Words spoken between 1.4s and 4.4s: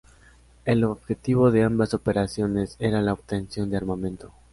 de ambas operaciones era la obtención de armamento.